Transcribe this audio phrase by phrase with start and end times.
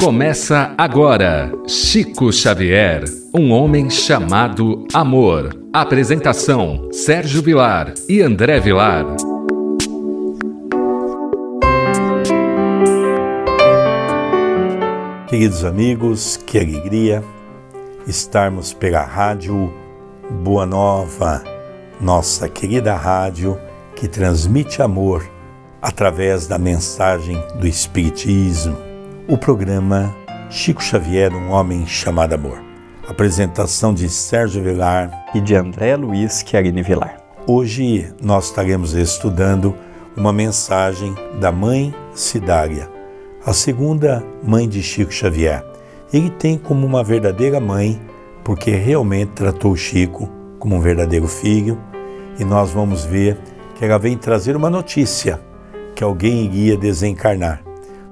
[0.00, 3.02] Começa agora Chico Xavier,
[3.34, 5.50] um homem chamado amor.
[5.72, 9.04] Apresentação: Sérgio Vilar e André Vilar.
[15.26, 17.24] Queridos amigos, que alegria
[18.06, 19.74] estarmos pela rádio
[20.30, 21.42] Boa Nova,
[22.00, 23.58] nossa querida rádio
[23.96, 25.28] que transmite amor
[25.82, 28.87] através da mensagem do Espiritismo
[29.28, 30.16] o programa
[30.48, 32.58] Chico Xavier, um homem chamado amor.
[33.06, 37.18] Apresentação de Sérgio Vilar e de André Luiz Chiarini Vilar.
[37.46, 39.74] Hoje nós estaremos estudando
[40.16, 42.90] uma mensagem da mãe Cidária,
[43.44, 45.62] a segunda mãe de Chico Xavier.
[46.10, 48.00] Ele tem como uma verdadeira mãe,
[48.42, 50.26] porque realmente tratou Chico
[50.58, 51.78] como um verdadeiro filho,
[52.38, 53.36] e nós vamos ver
[53.74, 55.38] que ela vem trazer uma notícia
[55.94, 57.67] que alguém iria desencarnar.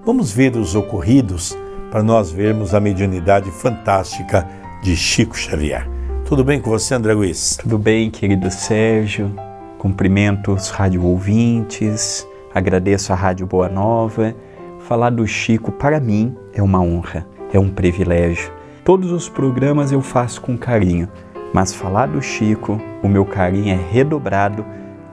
[0.06, 1.58] Vamos ver os ocorridos
[1.90, 4.46] para nós vermos a mediunidade fantástica
[4.80, 5.90] de Chico Xavier.
[6.24, 7.56] Tudo bem com você, André Luiz?
[7.56, 9.34] Tudo bem, querido Sérgio.
[9.76, 14.32] Cumprimento os rádio ouvintes, agradeço a Rádio Boa Nova.
[14.78, 18.52] Falar do Chico, para mim, é uma honra, é um privilégio.
[18.84, 21.08] Todos os programas eu faço com carinho,
[21.52, 24.64] mas falar do Chico, o meu carinho é redobrado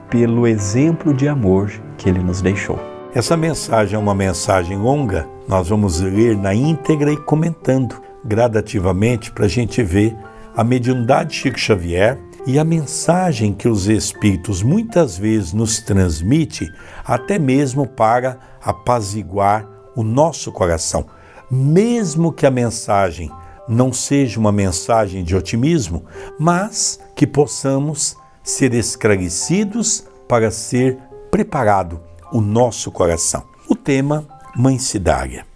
[0.08, 2.93] pelo exemplo de amor que ele nos deixou.
[3.14, 9.44] Essa mensagem é uma mensagem longa, nós vamos ler na íntegra e comentando gradativamente para
[9.44, 10.16] a gente ver
[10.56, 16.68] a mediunidade de Chico Xavier e a mensagem que os Espíritos muitas vezes nos transmite,
[17.04, 21.06] até mesmo para apaziguar o nosso coração.
[21.48, 23.30] Mesmo que a mensagem
[23.68, 26.04] não seja uma mensagem de otimismo,
[26.36, 30.98] mas que possamos ser esclarecidos para ser
[31.30, 32.00] preparado
[32.34, 33.44] o nosso coração.
[33.68, 35.46] O tema Mãe Cidária.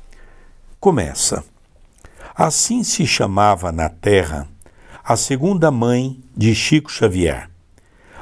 [0.79, 1.43] Começa.
[2.37, 4.47] Assim se chamava na terra
[5.03, 7.51] a segunda mãe de Chico Xavier,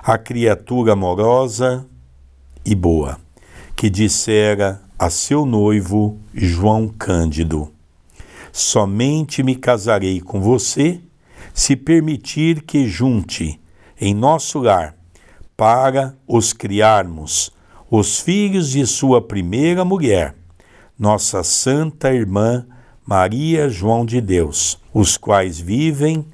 [0.03, 1.87] a criatura amorosa
[2.65, 3.21] e boa,
[3.77, 7.71] que dissera a seu noivo João Cândido:
[8.51, 10.99] Somente me casarei com você
[11.53, 13.61] se permitir que junte
[14.01, 14.97] em nosso lar
[15.55, 17.55] para os criarmos
[17.91, 20.35] os filhos de sua primeira mulher,
[20.99, 22.67] nossa santa irmã
[23.07, 26.27] Maria João de Deus, os quais vivem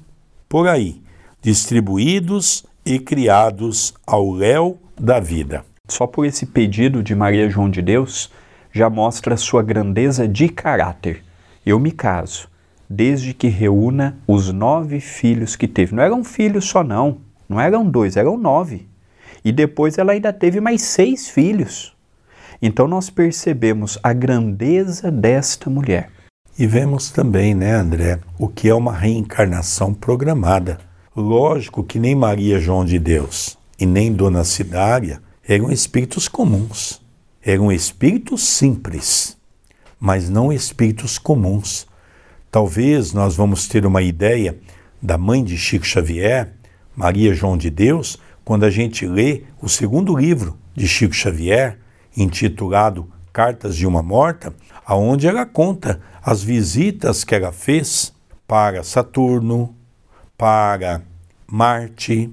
[0.49, 0.99] por aí,
[1.41, 5.63] distribuídos e criados ao léu da vida.
[5.87, 8.31] Só por esse pedido de Maria João de Deus
[8.71, 11.23] já mostra sua grandeza de caráter.
[11.63, 12.49] Eu me caso,
[12.89, 15.93] desde que reúna os nove filhos que teve.
[15.93, 17.19] Não eram filhos só, não.
[17.47, 18.87] Não eram dois, eram nove.
[19.43, 21.93] E depois ela ainda teve mais seis filhos.
[22.61, 26.09] Então nós percebemos a grandeza desta mulher.
[26.57, 30.79] E vemos também, né, André, o que é uma reencarnação programada.
[31.15, 37.01] Lógico que nem Maria João de Deus e nem Dona Cidária eram espíritos comuns.
[37.41, 39.35] Eram espíritos simples,
[39.99, 41.85] mas não espíritos comuns.
[42.49, 44.57] Talvez nós vamos ter uma ideia
[45.01, 46.53] da mãe de Chico Xavier,
[46.95, 51.77] Maria João de Deus, quando a gente lê o segundo livro de Chico Xavier,
[52.15, 54.53] intitulado Cartas de uma Morta,
[54.85, 58.13] aonde ela conta as visitas que ela fez
[58.47, 59.75] para Saturno,
[60.37, 61.01] para
[61.47, 62.31] Marte,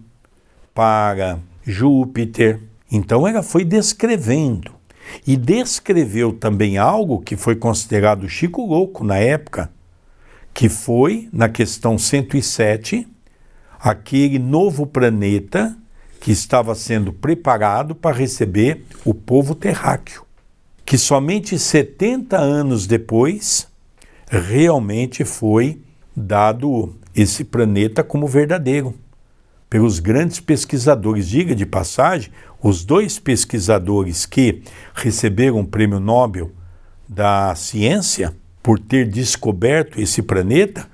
[0.74, 2.60] para Júpiter.
[2.90, 4.72] Então ela foi descrevendo
[5.26, 9.70] e descreveu também algo que foi considerado Chico louco na época,
[10.52, 13.08] que foi na questão 107,
[13.80, 15.76] aquele novo planeta
[16.20, 20.22] que estava sendo preparado para receber o povo terráqueo,
[20.84, 23.66] que somente 70 anos depois
[24.28, 25.80] realmente foi
[26.14, 28.94] dado esse planeta como verdadeiro
[29.68, 31.26] pelos grandes pesquisadores.
[31.26, 32.30] Diga de passagem,
[32.62, 34.62] os dois pesquisadores que
[34.94, 36.52] receberam o prêmio Nobel
[37.08, 40.86] da ciência por ter descoberto esse planeta,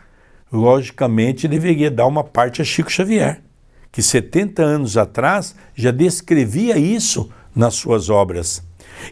[0.52, 3.42] logicamente deveria dar uma parte a Chico Xavier
[3.96, 8.62] que 70 anos atrás já descrevia isso nas suas obras.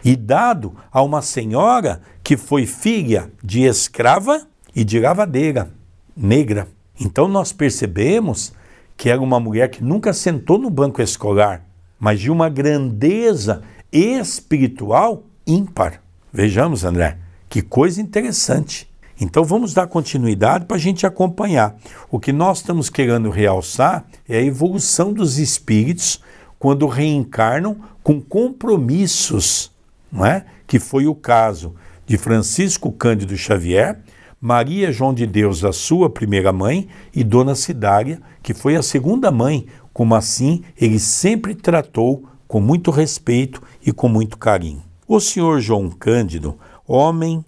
[0.04, 4.46] E dado a uma senhora que foi filha de escrava
[4.76, 5.70] e de lavadeira,
[6.14, 6.68] negra.
[7.00, 8.52] Então nós percebemos
[8.94, 11.64] que era uma mulher que nunca sentou no banco escolar,
[11.98, 16.02] mas de uma grandeza espiritual ímpar.
[16.30, 17.16] Vejamos, André,
[17.48, 18.86] que coisa interessante.
[19.20, 21.76] Então vamos dar continuidade para a gente acompanhar.
[22.10, 26.20] O que nós estamos querendo realçar é a evolução dos espíritos
[26.58, 29.70] quando reencarnam com compromissos,
[30.10, 30.44] não é?
[30.66, 31.74] Que foi o caso
[32.06, 34.00] de Francisco Cândido Xavier,
[34.40, 39.30] Maria João de Deus, a sua primeira mãe, e Dona Cidária, que foi a segunda
[39.30, 44.82] mãe, como assim ele sempre tratou com muito respeito e com muito carinho.
[45.08, 47.44] O senhor João Cândido, homem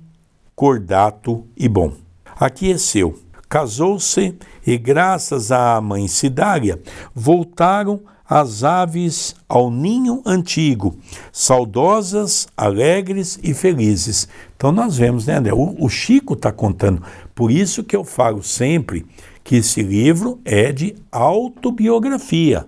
[0.57, 1.93] cordato e bom,
[2.35, 4.35] aqueceu, casou-se
[4.67, 6.81] e, graças à mãe Cidária,
[7.15, 10.97] voltaram as aves ao ninho antigo,
[11.31, 14.27] saudosas, alegres e felizes.
[14.57, 15.53] Então nós vemos, né, André?
[15.53, 17.03] O, o Chico está contando.
[17.35, 19.05] Por isso que eu falo sempre
[19.45, 22.67] que esse livro é de autobiografia.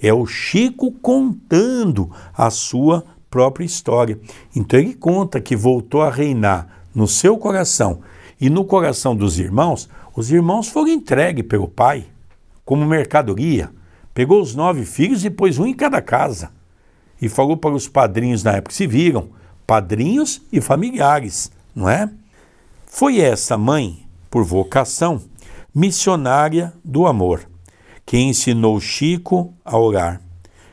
[0.00, 4.20] É o Chico contando a sua própria história.
[4.54, 8.00] Então ele conta que voltou a reinar no seu coração
[8.40, 9.88] e no coração dos irmãos.
[10.14, 12.06] Os irmãos foram entregues pelo pai
[12.64, 13.70] como mercadoria
[14.12, 16.50] Pegou os nove filhos e pôs um em cada casa.
[17.22, 19.30] E falou para os padrinhos na época, se viram,
[19.66, 22.10] padrinhos e familiares, não é?
[22.86, 25.22] Foi essa mãe, por vocação,
[25.74, 27.48] missionária do amor,
[28.04, 30.20] que ensinou Chico a orar,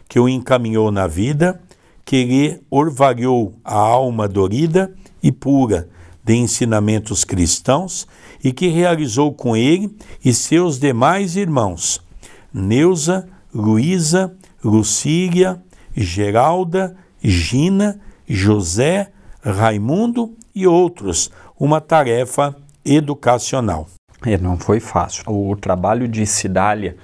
[0.09, 1.61] que o encaminhou na vida,
[2.03, 5.89] que lhe orvalhou a alma dorida e pura
[6.27, 8.05] de ensinamentos cristãos
[8.43, 12.05] e que realizou com ele e seus demais irmãos
[12.53, 15.61] Neuza, Luísa, Lucília,
[15.95, 19.09] Geralda, Gina, José,
[19.41, 22.53] Raimundo e outros, uma tarefa
[22.83, 23.87] educacional.
[24.25, 25.23] É, não foi fácil.
[25.27, 26.97] O trabalho de Cidália,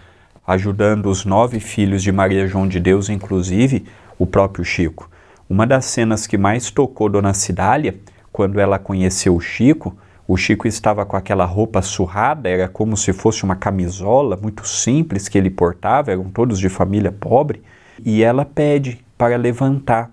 [0.46, 3.86] ajudando os nove filhos de Maria João de Deus, inclusive
[4.20, 5.10] o próprio Chico.
[5.50, 7.98] Uma das cenas que mais tocou Dona Cidália,
[8.34, 9.96] quando ela conheceu o Chico,
[10.28, 15.30] o Chico estava com aquela roupa surrada, era como se fosse uma camisola muito simples
[15.30, 17.62] que ele portava, eram todos de família pobre,
[18.04, 20.10] e ela pede para levantar.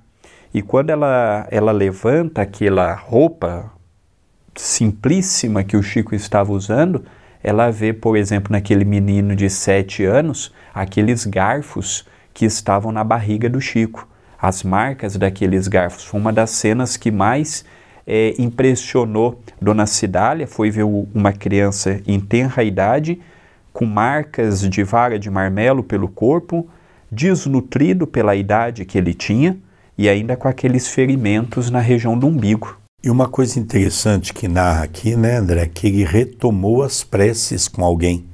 [0.52, 3.72] E quando ela, ela levanta aquela roupa
[4.54, 7.04] simplíssima que o Chico estava usando,
[7.42, 13.48] ela vê, por exemplo, naquele menino de sete anos, aqueles garfos que estavam na barriga
[13.48, 14.06] do Chico.
[14.38, 16.04] As marcas daqueles garfos.
[16.04, 17.64] Foi uma das cenas que mais
[18.12, 23.20] é, impressionou Dona Cidália foi ver uma criança em tenra idade,
[23.72, 26.68] com marcas de vara de marmelo pelo corpo,
[27.08, 29.56] desnutrido pela idade que ele tinha
[29.96, 32.76] e ainda com aqueles ferimentos na região do umbigo.
[33.00, 37.84] E uma coisa interessante que narra aqui, né, André, que ele retomou as preces com
[37.84, 38.24] alguém.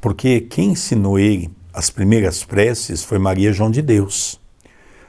[0.00, 4.40] Porque quem ensinou ele as primeiras preces foi Maria João de Deus.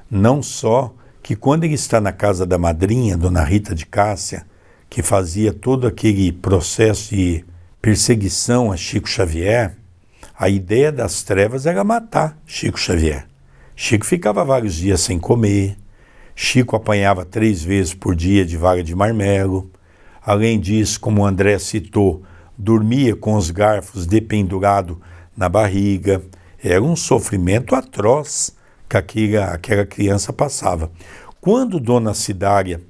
[0.10, 0.94] Não só
[1.30, 4.48] que quando ele está na casa da madrinha, Dona Rita de Cássia,
[4.90, 7.46] que fazia todo aquele processo de
[7.80, 9.78] perseguição a Chico Xavier,
[10.36, 13.28] a ideia das trevas era matar Chico Xavier.
[13.76, 15.78] Chico ficava vários dias sem comer,
[16.34, 19.70] Chico apanhava três vezes por dia de vaga de marmelo.
[20.26, 22.24] Além disso, como o André citou,
[22.58, 25.00] dormia com os garfos dependurado
[25.38, 26.24] na barriga.
[26.60, 28.58] Era um sofrimento atroz
[28.90, 30.92] que aquela, aquela criança passava.
[31.42, 32.82] Quando Dona Cidária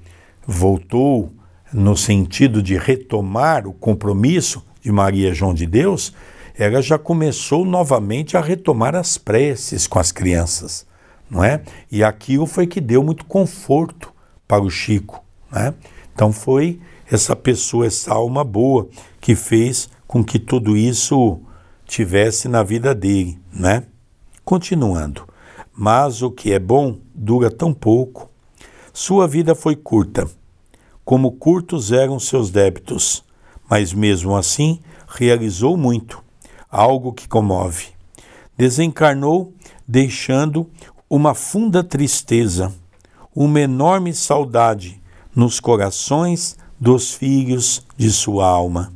[0.45, 1.31] voltou
[1.71, 6.13] no sentido de retomar o compromisso de Maria João de Deus,
[6.57, 10.85] ela já começou novamente a retomar as preces com as crianças,
[11.29, 11.61] não é?
[11.91, 14.11] E aquilo foi que deu muito conforto
[14.47, 15.75] para o Chico, né?
[16.11, 16.79] Então foi
[17.09, 18.89] essa pessoa, essa alma boa
[19.21, 21.39] que fez com que tudo isso
[21.85, 23.83] tivesse na vida dele, né?
[24.43, 25.27] Continuando.
[25.71, 28.29] Mas o que é bom dura tão pouco.
[28.93, 30.29] Sua vida foi curta,
[31.05, 33.23] como curtos eram seus débitos,
[33.69, 36.23] mas mesmo assim realizou muito,
[36.69, 37.87] algo que comove.
[38.57, 39.53] Desencarnou,
[39.87, 40.69] deixando
[41.09, 42.73] uma funda tristeza,
[43.33, 45.01] uma enorme saudade
[45.35, 48.91] nos corações dos filhos de sua alma.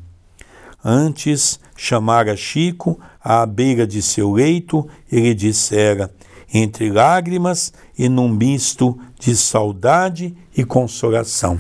[0.84, 6.14] Antes chamara Chico à beira de seu leito e lhe dissera:
[6.54, 11.58] entre lágrimas e num misto de saudade e consolação.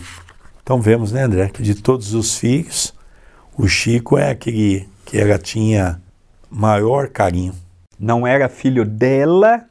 [0.61, 2.93] Então vemos, né, André, que de todos os filhos,
[3.57, 5.99] o Chico é aquele que ela tinha
[6.49, 7.53] maior carinho.
[7.99, 9.65] Não era filho dela,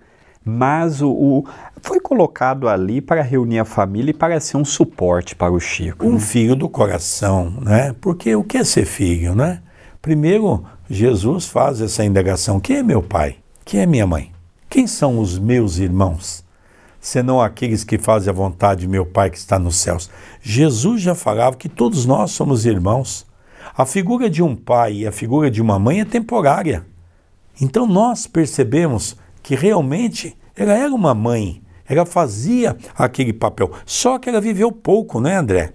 [0.45, 1.45] mas o, o,
[1.81, 6.07] foi colocado ali para reunir a família e para ser um suporte para o Chico.
[6.07, 6.21] Um né?
[6.21, 7.95] filho do coração, né?
[8.01, 9.63] Porque o que é ser filho, né?
[10.01, 13.37] Primeiro, Jesus faz essa indagação: quem é meu pai?
[13.65, 14.32] Quem é minha mãe?
[14.73, 16.43] Quem são os meus irmãos?
[16.99, 20.09] Senão aqueles que fazem a vontade de meu Pai que está nos céus.
[20.41, 23.27] Jesus já falava que todos nós somos irmãos.
[23.77, 26.87] A figura de um pai e a figura de uma mãe é temporária.
[27.61, 33.73] Então nós percebemos que realmente ela era uma mãe, ela fazia aquele papel.
[33.85, 35.75] Só que ela viveu pouco, né, André?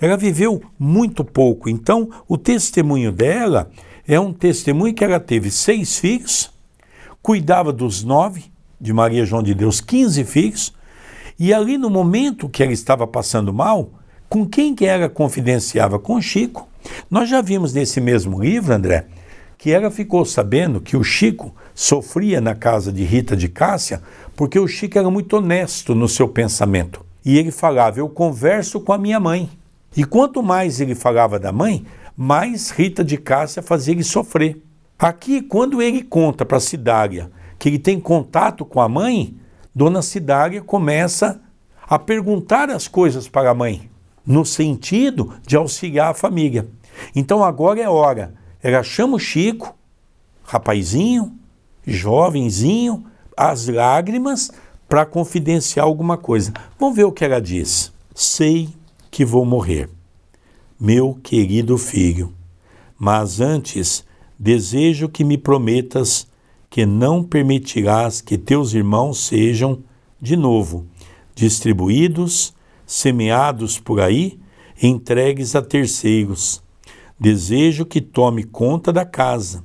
[0.00, 1.68] Ela viveu muito pouco.
[1.68, 3.70] Então, o testemunho dela
[4.08, 6.55] é um testemunho que ela teve seis filhos,
[7.26, 8.44] cuidava dos nove,
[8.80, 10.72] de Maria João de Deus, 15 filhos,
[11.36, 13.90] e ali no momento que ela estava passando mal,
[14.28, 15.98] com quem que ela confidenciava?
[15.98, 16.68] Com Chico.
[17.10, 19.06] Nós já vimos nesse mesmo livro, André,
[19.58, 24.00] que ela ficou sabendo que o Chico sofria na casa de Rita de Cássia
[24.36, 27.04] porque o Chico era muito honesto no seu pensamento.
[27.24, 29.50] E ele falava: Eu converso com a minha mãe.
[29.96, 31.84] E quanto mais ele falava da mãe,
[32.16, 34.62] mais Rita de Cássia fazia ele sofrer.
[34.98, 39.36] Aqui, quando ele conta para Cidária que ele tem contato com a mãe,
[39.74, 41.40] Dona Cidária começa
[41.82, 43.90] a perguntar as coisas para a mãe,
[44.26, 46.68] no sentido de auxiliar a família.
[47.14, 48.34] Então agora é hora.
[48.62, 49.74] Ela chama o Chico,
[50.42, 51.32] rapazinho,
[51.86, 53.04] jovenzinho,
[53.36, 54.50] as lágrimas,
[54.88, 56.52] para confidenciar alguma coisa.
[56.78, 57.92] Vamos ver o que ela diz.
[58.14, 58.70] Sei
[59.10, 59.90] que vou morrer,
[60.80, 62.32] meu querido filho,
[62.98, 64.04] mas antes
[64.38, 66.26] desejo que me prometas
[66.68, 69.78] que não permitirás que teus irmãos sejam,
[70.20, 70.86] de novo,
[71.34, 72.54] distribuídos,
[72.86, 74.38] semeados por aí,
[74.82, 76.62] entregues a terceiros.
[77.18, 79.64] Desejo que tome conta da casa,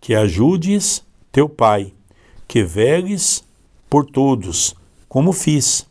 [0.00, 1.94] que ajudes teu pai,
[2.46, 3.44] que veles
[3.88, 4.74] por todos,
[5.08, 5.86] como fiz.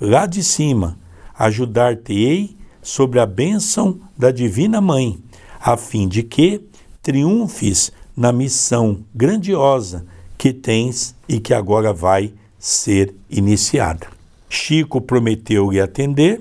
[0.00, 0.98] Lá de cima,
[1.38, 5.22] ajudar-te-ei sobre a bênção da Divina Mãe,
[5.60, 6.60] a fim de que
[7.02, 10.06] triunfes na missão grandiosa
[10.38, 14.06] que tens e que agora vai ser iniciada.
[14.48, 16.40] Chico prometeu-lhe atender,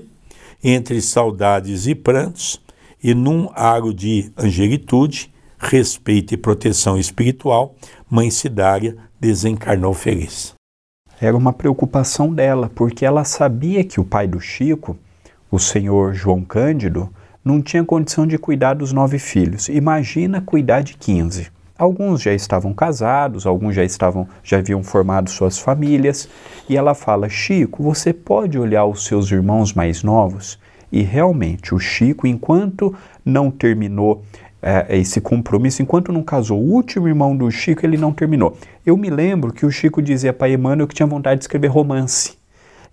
[0.63, 2.61] entre saudades e prantos,
[3.03, 7.75] e num aro de angelitude, respeito e proteção espiritual,
[8.09, 10.53] Mãe Cidária desencarnou feliz.
[11.19, 14.97] Era uma preocupação dela, porque ela sabia que o pai do Chico,
[15.49, 17.09] o senhor João Cândido,
[17.43, 19.69] não tinha condição de cuidar dos nove filhos.
[19.69, 21.47] Imagina cuidar de quinze.
[21.77, 26.29] Alguns já estavam casados, alguns já estavam, já haviam formado suas famílias,
[26.69, 30.59] e ela fala: "Chico, você pode olhar os seus irmãos mais novos?"
[30.91, 32.93] E realmente, o Chico, enquanto
[33.25, 34.23] não terminou
[34.61, 38.55] é, esse compromisso, enquanto não casou, o último irmão do Chico, ele não terminou.
[38.85, 42.33] Eu me lembro que o Chico dizia para Emmanuel que tinha vontade de escrever romance.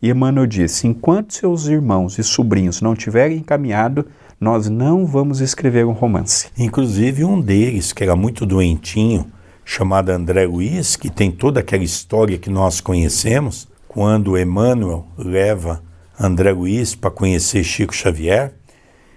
[0.00, 4.07] E Emmanuel disse: enquanto seus irmãos e sobrinhos não tiverem encaminhado,
[4.40, 6.49] nós não vamos escrever um romance.
[6.57, 9.26] Inclusive um deles, que era muito doentinho,
[9.64, 15.83] chamado André Luiz, que tem toda aquela história que nós conhecemos, quando Emmanuel leva
[16.18, 18.54] André Luiz para conhecer Chico Xavier,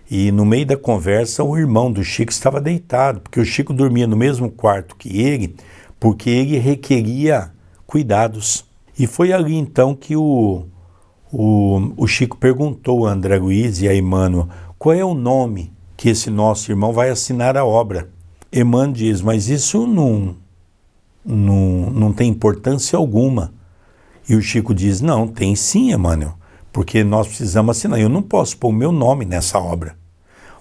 [0.09, 4.07] e no meio da conversa o irmão do Chico estava deitado, porque o Chico dormia
[4.07, 5.55] no mesmo quarto que ele,
[5.99, 7.51] porque ele requeria
[7.87, 8.65] cuidados.
[8.97, 10.65] E foi ali então que o,
[11.31, 14.49] o, o Chico perguntou a André Luiz e a Emmanuel
[14.81, 18.09] qual é o nome que esse nosso irmão vai assinar a obra?
[18.51, 20.35] Emmanuel diz, mas isso não,
[21.23, 23.53] não, não tem importância alguma.
[24.27, 26.33] E o Chico diz, não, tem sim, Emmanuel,
[26.73, 27.99] porque nós precisamos assinar.
[27.99, 29.95] Eu não posso pôr o meu nome nessa obra.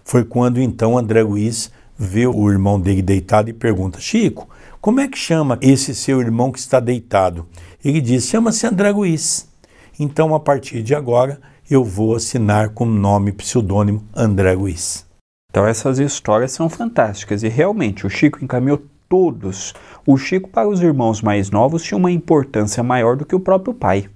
[0.05, 4.47] Foi quando então André Luiz vê o irmão dele deitado e pergunta, Chico,
[4.83, 7.47] como é que chama esse seu irmão que está deitado?
[7.83, 9.49] Ele diz, chama-se André Luiz.
[9.99, 15.07] Então, a partir de agora, eu vou assinar com o nome pseudônimo André Luiz.
[15.53, 19.73] Então essas histórias são fantásticas e realmente o Chico encaminhou todos.
[20.05, 23.73] O Chico para os irmãos mais novos tinha uma importância maior do que o próprio
[23.73, 24.09] pai.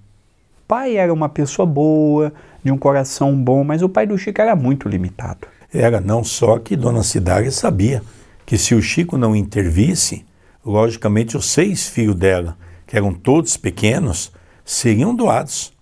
[0.65, 2.33] O pai era uma pessoa boa,
[2.65, 5.47] de um coração bom, mas o pai do Chico era muito limitado.
[5.73, 8.03] Era não só que Dona Cidária sabia
[8.45, 10.25] que se o Chico não intervisse,
[10.65, 14.33] logicamente os seis filhos dela, que eram todos pequenos,
[14.65, 15.74] seriam doados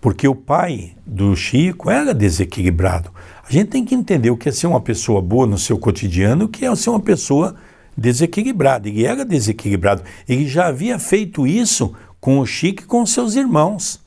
[0.00, 3.10] porque o pai do Chico era desequilibrado.
[3.46, 6.46] A gente tem que entender o que é ser uma pessoa boa no seu cotidiano,
[6.46, 7.56] o que é ser uma pessoa
[7.96, 8.88] desequilibrada.
[8.88, 10.02] Ele era desequilibrado.
[10.28, 14.00] Ele já havia feito isso com o Chico e com seus irmãos,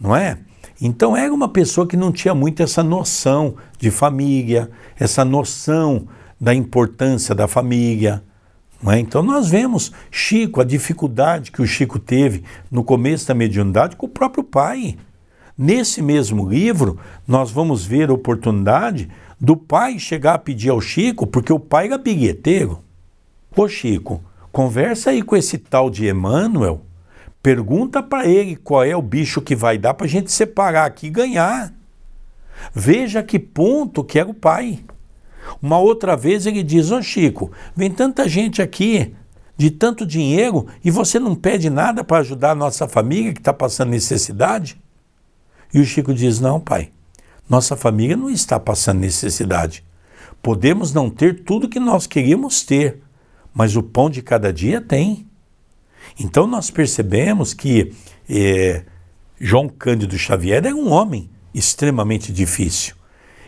[0.00, 0.38] não é?
[0.80, 6.06] Então era uma pessoa que não tinha muito essa noção de família, essa noção
[6.40, 8.22] da importância da família.
[8.86, 8.98] É?
[8.98, 14.06] Então nós vemos Chico, a dificuldade que o Chico teve no começo da mediunidade com
[14.06, 14.96] o próprio pai.
[15.60, 19.10] Nesse mesmo livro, nós vamos ver a oportunidade
[19.40, 22.78] do pai chegar a pedir ao Chico, porque o pai era bilheteiro.
[23.56, 24.22] Ô Chico,
[24.52, 26.82] conversa aí com esse tal de Emmanuel,
[27.42, 31.08] pergunta para ele qual é o bicho que vai dar para a gente separar aqui
[31.08, 31.74] e ganhar.
[32.72, 34.84] Veja que ponto que era o pai.
[35.60, 39.12] Uma outra vez ele diz: Ô Chico, vem tanta gente aqui
[39.56, 43.52] de tanto dinheiro e você não pede nada para ajudar a nossa família que está
[43.52, 44.80] passando necessidade?
[45.72, 46.90] E o Chico diz: Não, pai,
[47.48, 49.84] Nossa família não está passando necessidade.
[50.42, 53.02] Podemos não ter tudo que nós queríamos ter,
[53.52, 55.26] mas o pão de cada dia tem.
[56.18, 57.92] Então nós percebemos que
[58.28, 58.84] eh,
[59.40, 62.94] João Cândido Xavier era um homem extremamente difícil.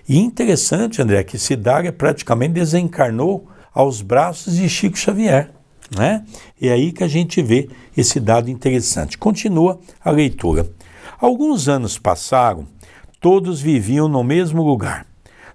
[0.09, 5.51] E interessante, André, que Cidária praticamente desencarnou aos braços de Chico Xavier.
[5.97, 6.25] Né?
[6.61, 9.19] É aí que a gente vê esse dado interessante.
[9.19, 10.71] Continua a leitura.
[11.21, 12.67] Alguns anos passaram,
[13.21, 15.07] todos viviam no mesmo lugar,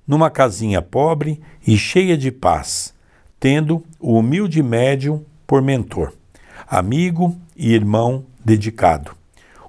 [0.07, 2.93] numa casinha pobre e cheia de paz,
[3.39, 6.13] tendo o humilde médium por mentor,
[6.67, 9.13] amigo e irmão dedicado.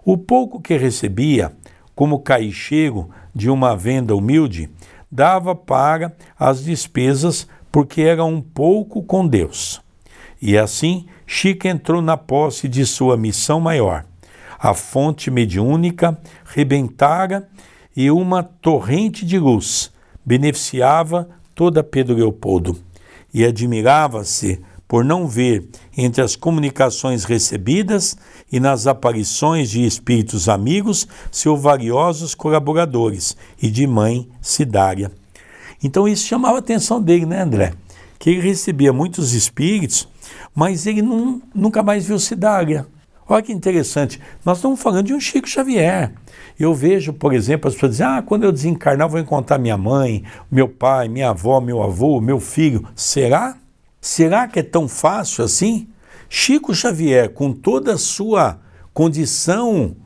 [0.05, 1.51] O pouco que recebia,
[1.95, 4.69] como caixeiro de uma venda humilde,
[5.11, 9.81] dava para as despesas porque era um pouco com Deus.
[10.43, 14.05] E assim, Chica entrou na posse de sua missão maior.
[14.59, 17.49] A fonte mediúnica rebentara
[17.97, 19.91] e uma torrente de luz
[20.25, 22.79] beneficiava toda Pedro Leopoldo.
[23.33, 28.17] E admirava-se por não ver entre as comunicações recebidas
[28.51, 35.11] e nas aparições de espíritos amigos seus valiosos colaboradores e de mãe Cidária.
[35.83, 37.73] Então isso chamava a atenção dele, né, André?
[38.19, 40.09] Que ele recebia muitos espíritos,
[40.55, 42.87] mas ele não, nunca mais viu Cidária.
[43.29, 46.13] Olha que interessante, nós estamos falando de um Chico Xavier.
[46.59, 50.23] Eu vejo, por exemplo, as pessoas dizem: ah, quando eu desencarnar, vou encontrar minha mãe,
[50.51, 52.87] meu pai, minha avó, meu avô, meu filho.
[52.95, 53.57] Será?
[54.01, 55.89] Será que é tão fácil assim?
[56.29, 58.61] Chico Xavier, com toda a sua
[58.95, 59.97] condição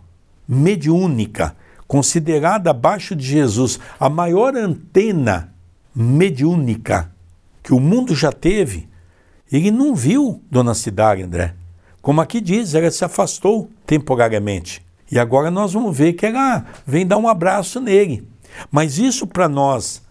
[0.49, 1.55] mediúnica,
[1.87, 5.53] considerada abaixo de Jesus a maior antena
[5.95, 7.13] mediúnica
[7.63, 8.89] que o mundo já teve,
[9.53, 11.60] ele não viu Dona Cidade, André.
[12.03, 14.83] Como aqui diz, ela se afastou temporariamente.
[15.11, 18.27] E agora nós vamos ver que ela vem dar um abraço nele.
[18.71, 20.03] Mas isso para nós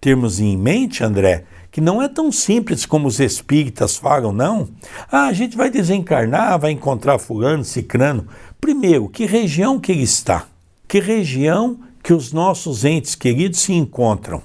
[0.00, 4.68] termos em mente, André, que não é tão simples como os espíritas falam, não.
[5.10, 8.26] Ah, a gente vai desencarnar, vai encontrar fulano, cicrano.
[8.60, 10.46] Primeiro, que região que ele está?
[10.88, 14.42] Que região que os nossos entes queridos se encontram?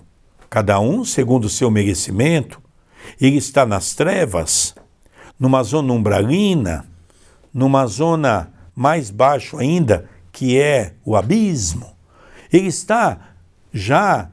[0.49, 2.61] Cada um segundo o seu merecimento.
[3.19, 4.75] Ele está nas trevas,
[5.39, 6.85] numa zona umbralina,
[7.53, 11.91] numa zona mais baixo ainda, que é o abismo.
[12.51, 13.19] Ele está
[13.71, 14.29] já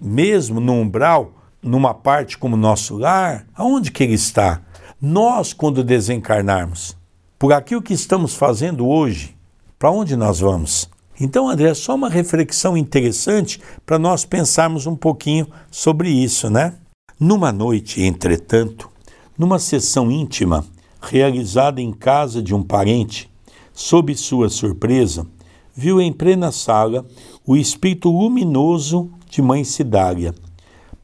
[0.00, 1.32] mesmo no umbral
[1.62, 4.60] numa parte como nosso lar, aonde que ele está?
[5.00, 6.96] Nós, quando desencarnarmos,
[7.38, 9.36] por aquilo que estamos fazendo hoje,
[9.78, 10.90] para onde nós vamos?
[11.20, 16.74] Então, André, é só uma reflexão interessante para nós pensarmos um pouquinho sobre isso, né?
[17.18, 18.90] Numa noite, entretanto,
[19.38, 20.64] numa sessão íntima,
[21.02, 23.28] realizada em casa de um parente,
[23.72, 25.26] sob sua surpresa,
[25.74, 27.04] viu em plena sala
[27.46, 30.34] o espírito luminoso de Mãe Cidária,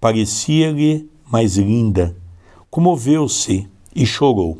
[0.00, 2.16] parecia-lhe mais linda.
[2.70, 4.58] Comoveu-se e chorou.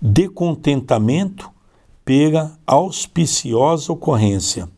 [0.00, 1.50] De contentamento
[2.04, 4.68] pela auspiciosa ocorrência.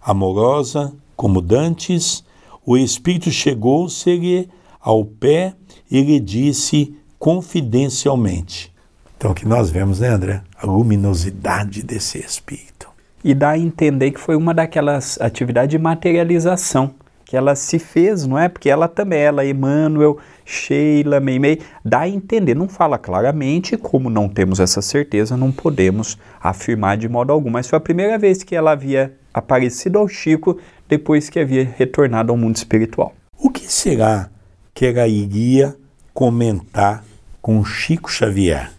[0.00, 2.22] Amorosa como dantes,
[2.64, 4.48] o espírito chegou-se-lhe
[4.80, 5.54] ao pé
[5.90, 8.75] e lhe disse confidencialmente.
[9.16, 10.42] Então, o que nós vemos, né, André?
[10.56, 12.88] A luminosidade desse espírito.
[13.24, 18.24] E dá a entender que foi uma daquelas atividades de materialização que ela se fez,
[18.24, 18.48] não é?
[18.48, 24.28] Porque ela também, ela, Emmanuel, Sheila, Meimei, dá a entender, não fala claramente, como não
[24.28, 27.50] temos essa certeza, não podemos afirmar de modo algum.
[27.50, 30.56] Mas foi a primeira vez que ela havia aparecido ao Chico
[30.88, 33.12] depois que havia retornado ao mundo espiritual.
[33.36, 34.30] O que será
[34.72, 35.74] que ela iria
[36.14, 37.02] comentar
[37.42, 38.75] com Chico Xavier?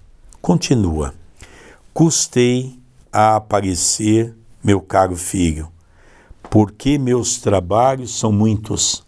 [0.48, 1.14] Continua.
[1.94, 2.80] Custei
[3.12, 4.34] a aparecer,
[4.64, 5.70] meu caro filho
[6.50, 9.04] porque meus trabalhos são muitos,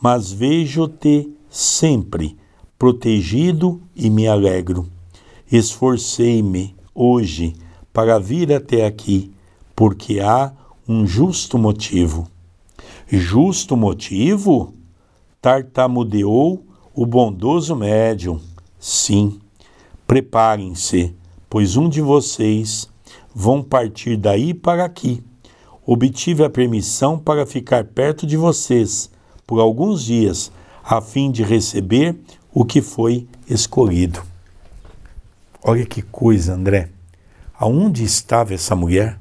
[0.00, 2.36] mas vejo-te sempre
[2.78, 4.88] protegido e me alegro.
[5.50, 7.54] Esforcei-me hoje
[7.92, 9.32] para vir até aqui,
[9.74, 10.52] porque há
[10.88, 12.28] um justo motivo.
[13.08, 14.72] Justo motivo?
[15.40, 18.40] Tartamudeou o bondoso médium.
[18.78, 19.41] Sim,
[20.12, 21.16] preparem-se,
[21.48, 22.86] pois um de vocês
[23.34, 25.24] vão partir daí para aqui
[25.86, 29.10] obtive a permissão para ficar perto de vocês
[29.46, 30.52] por alguns dias,
[30.84, 32.14] a fim de receber
[32.52, 34.22] o que foi escolhido.
[35.64, 36.90] Olha que coisa, André.
[37.58, 39.18] Aonde estava essa mulher?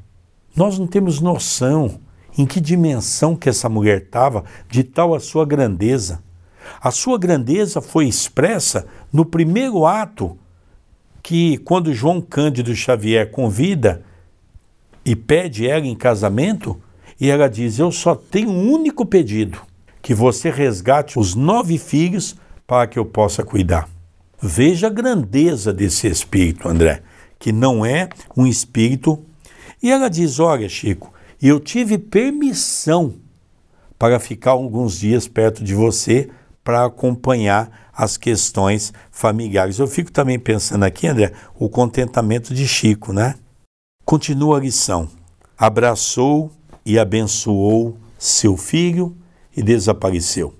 [0.53, 2.01] Nós não temos noção
[2.37, 6.21] em que dimensão que essa mulher estava, de tal a sua grandeza.
[6.81, 10.37] A sua grandeza foi expressa no primeiro ato
[11.21, 14.03] que, quando João Cândido Xavier convida
[15.05, 16.79] e pede ela em casamento,
[17.19, 19.61] E ela diz: Eu só tenho um único pedido:
[20.01, 23.87] que você resgate os nove filhos para que eu possa cuidar.
[24.41, 27.03] Veja a grandeza desse espírito, André,
[27.37, 29.23] que não é um espírito.
[29.83, 33.13] E ela diz: Olha, Chico, eu tive permissão
[33.99, 36.27] para ficar alguns dias perto de você
[36.63, 39.79] para acompanhar as questões familiares.
[39.79, 43.35] Eu fico também pensando aqui, André, o contentamento de Chico, né?
[44.05, 45.09] Continua a lição.
[45.57, 46.51] Abraçou
[46.85, 49.15] e abençoou seu filho
[49.55, 50.53] e desapareceu.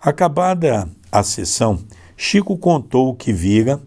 [0.00, 1.78] Acabada a sessão,
[2.16, 3.80] Chico contou o que vira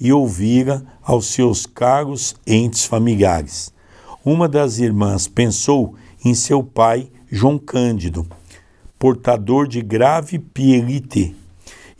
[0.00, 3.72] e ouvira aos seus caros entes familiares.
[4.24, 8.26] Uma das irmãs pensou em seu pai, João Cândido,
[8.98, 11.36] portador de grave pielite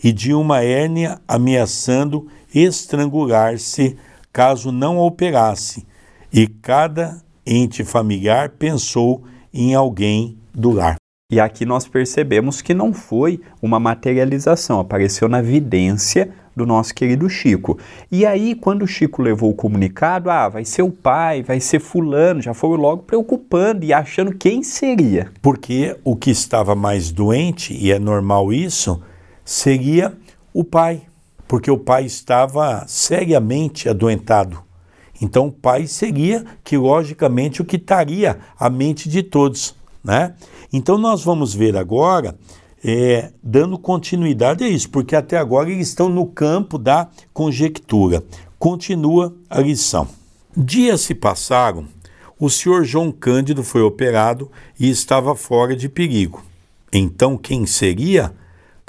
[0.03, 3.97] e de uma hérnia ameaçando estrangular-se
[4.33, 5.87] caso não operasse,
[6.33, 10.97] e cada ente familiar pensou em alguém do lar.
[11.31, 17.29] E aqui nós percebemos que não foi uma materialização, apareceu na vidência do nosso querido
[17.29, 17.79] Chico.
[18.11, 21.79] E aí, quando o Chico levou o comunicado, ah, vai ser o pai, vai ser
[21.79, 25.31] fulano, já foram logo preocupando e achando quem seria.
[25.41, 29.01] Porque o que estava mais doente, e é normal isso,
[29.51, 30.17] seria
[30.55, 31.03] o pai,
[31.49, 34.63] porque o pai estava seriamente adoentado.
[35.21, 40.35] Então o pai seria que logicamente o que estaria a mente de todos, né?
[40.73, 42.39] Então nós vamos ver agora
[42.83, 48.23] é, dando continuidade a isso, porque até agora eles estão no campo da conjectura.
[48.57, 50.07] Continua a lição.
[50.57, 51.89] Dias se passaram,
[52.39, 56.41] o senhor João Cândido foi operado e estava fora de perigo.
[56.93, 58.33] Então quem seria?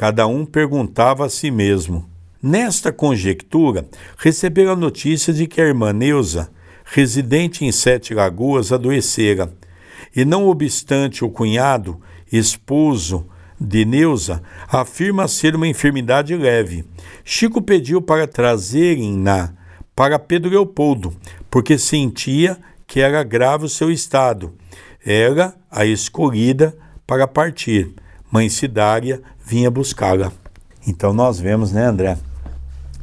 [0.02, 2.10] Cada um perguntava a si mesmo.
[2.42, 3.88] Nesta conjectura,
[4.18, 6.50] receberam a notícia de que a irmã Neuza,
[6.84, 9.54] residente em Sete Lagoas, adoecera.
[10.16, 12.02] E não obstante o cunhado,
[12.34, 13.28] esposo
[13.60, 16.84] de Neuza, afirma ser uma enfermidade leve.
[17.24, 19.54] Chico pediu para trazerem-na
[19.96, 21.16] para Pedro Leopoldo,
[21.48, 24.52] porque sentia que era grave o seu estado.
[25.06, 27.94] Era a escolhida para partir.
[28.32, 30.32] Mãe Cidária vinha buscá-la.
[30.88, 32.18] Então nós vemos, né, André,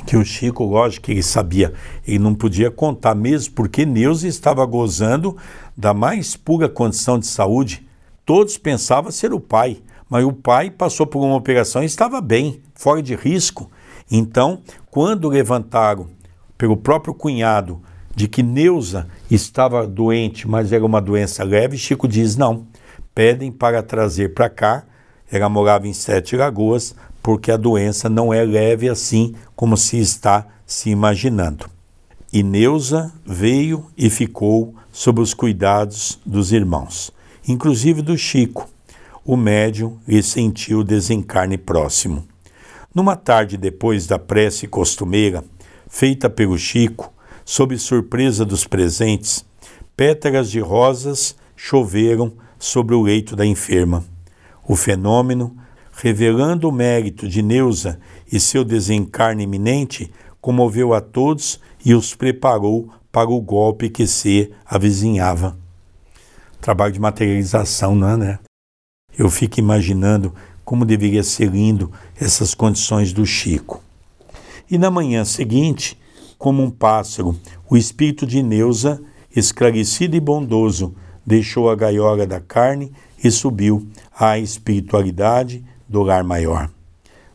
[0.07, 1.75] que o Chico, lógico que ele sabia,
[2.07, 5.37] ele não podia contar mesmo, porque Neuza estava gozando
[5.77, 7.87] da mais pura condição de saúde.
[8.25, 12.63] Todos pensavam ser o pai, mas o pai passou por uma operação e estava bem,
[12.75, 13.71] fora de risco.
[14.11, 16.07] Então, quando levantaram
[16.57, 17.83] pelo próprio cunhado
[18.17, 22.67] de que Neuza estava doente, mas era uma doença leve, Chico diz: não,
[23.15, 24.85] pedem para trazer para cá
[25.31, 30.47] ela morava em Sete Lagoas, porque a doença não é leve assim como se está
[30.67, 31.69] se imaginando.
[32.33, 37.11] E Neuza veio e ficou sob os cuidados dos irmãos,
[37.47, 38.69] inclusive do Chico.
[39.25, 42.27] O médium lhe sentiu o desencarne próximo.
[42.95, 45.45] Numa tarde depois da prece costumeira,
[45.89, 47.13] feita pelo Chico,
[47.45, 49.45] sob surpresa dos presentes,
[49.97, 54.05] pétalas de rosas choveram sobre o leito da enferma.
[54.69, 55.57] O fenômeno,
[55.93, 57.99] revelando o mérito de Neuza
[58.31, 64.53] e seu desencarne iminente, comoveu a todos e os preparou para o golpe que se
[64.67, 65.59] avizinhava.
[66.61, 68.39] Trabalho de materialização, não é, né?
[69.19, 70.35] Eu fico imaginando
[70.67, 73.83] como deveria ser lindo essas condições do Chico.
[74.71, 75.99] E na manhã seguinte,
[76.37, 77.35] como um pássaro,
[77.71, 79.01] o espírito de Neuza,
[79.35, 80.95] esclarecido e bondoso,
[81.29, 82.91] deixou a gaiola da carne
[83.23, 83.87] e subiu
[84.19, 86.71] à espiritualidade do lar maior.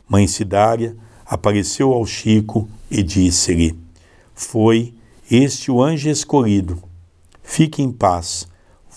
[0.08, 3.78] Mãe Cidária apareceu ao Chico e disse-lhe:
[4.34, 4.92] Foi
[5.30, 6.82] este o anjo escolhido.
[7.42, 8.48] Fique em paz.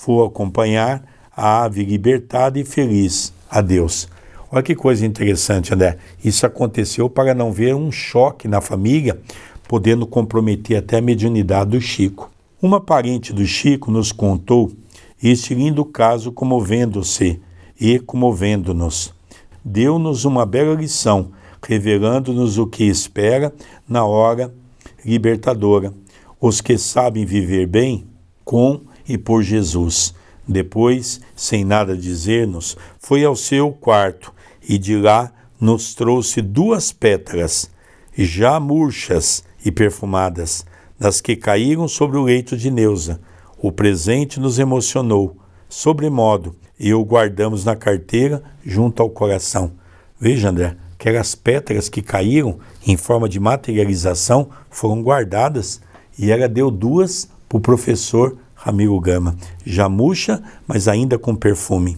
[0.04, 1.04] Vou acompanhar
[1.36, 3.32] a ave libertada e feliz.
[3.50, 4.10] Adeus.
[4.52, 5.98] Olha que coisa interessante, André.
[6.24, 9.20] Isso aconteceu para não ver um choque na família,
[9.68, 12.32] podendo comprometer até a mediunidade do Chico.
[12.62, 14.72] Uma parente do Chico nos contou
[15.22, 17.42] este lindo caso comovendo-se
[17.80, 19.14] e comovendo-nos.
[19.64, 21.32] Deu-nos uma bela lição,
[21.66, 23.54] revelando-nos o que espera
[23.88, 24.54] na hora
[25.04, 25.94] libertadora.
[26.40, 28.08] Os que sabem viver bem
[28.46, 30.14] com e por Jesus.
[30.48, 34.32] Depois, sem nada dizer-nos, foi ao seu quarto
[34.68, 37.70] e de lá nos trouxe duas pétalas,
[38.16, 40.66] já murchas e perfumadas,
[41.00, 43.20] das que caíram sobre o leito de Neuza
[43.60, 45.36] o presente nos emocionou,
[45.68, 49.72] sobremodo, e o guardamos na carteira junto ao coração.
[50.20, 55.82] Veja, André, aquelas pétalas que caíram em forma de materialização foram guardadas
[56.20, 61.98] e ela deu duas para o professor Ramiro Gama, já murcha, mas ainda com perfume.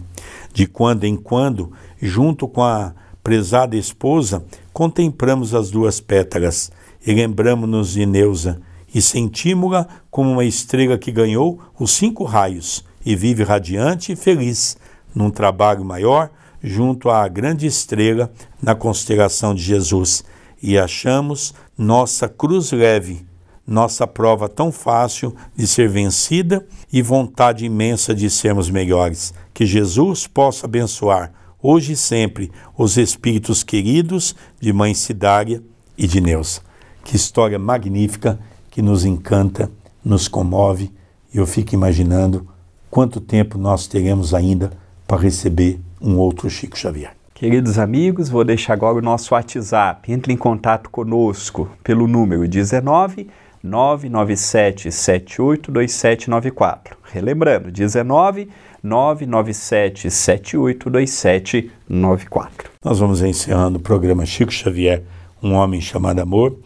[0.52, 6.70] De quando em quando, junto com a prezada esposa, contemplamos as duas pétalas
[7.06, 8.60] e lembramos-nos de Neusa
[8.94, 14.76] e sentimos-la como uma estrela que ganhou os cinco raios e vive radiante e feliz
[15.14, 16.30] num trabalho maior
[16.62, 18.30] junto à grande estrela
[18.62, 20.24] na constelação de Jesus
[20.62, 23.24] e achamos nossa cruz leve,
[23.66, 29.32] nossa prova tão fácil de ser vencida e vontade imensa de sermos melhores.
[29.54, 35.62] Que Jesus possa abençoar hoje e sempre os espíritos queridos de Mãe Cidária
[35.96, 36.60] e de Neuza.
[37.04, 38.38] Que história magnífica
[38.70, 39.68] que nos encanta,
[40.04, 40.92] nos comove
[41.32, 42.46] e eu fico imaginando
[42.90, 44.72] quanto tempo nós teremos ainda
[45.06, 47.12] para receber um outro Chico Xavier.
[47.34, 50.12] Queridos amigos, vou deixar agora o nosso WhatsApp.
[50.12, 53.28] Entre em contato conosco pelo número 19
[53.62, 56.96] 997 782794.
[57.02, 58.48] Relembrando, 19
[58.82, 62.70] 997 782794.
[62.84, 65.02] Nós vamos encerrando o programa Chico Xavier,
[65.42, 66.58] Um Homem Chamado Amor,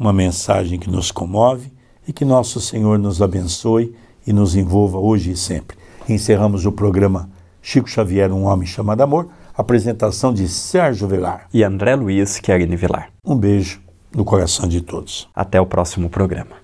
[0.00, 1.70] uma mensagem que nos comove
[2.08, 3.94] e que nosso Senhor nos abençoe
[4.26, 5.76] e nos envolva hoje e sempre.
[6.08, 7.28] Encerramos o programa
[7.60, 13.10] Chico Xavier, Um Homem Chamado Amor, apresentação de Sérgio Velar e André Luiz Querini Vilar.
[13.22, 13.82] Um beijo
[14.16, 15.28] no coração de todos.
[15.34, 16.56] Até o próximo programa.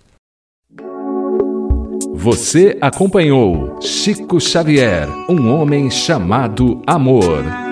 [2.15, 7.66] Você acompanhou Chico Xavier, Um Homem Chamado Amor.